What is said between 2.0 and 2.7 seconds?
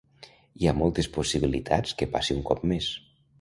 que passi un cop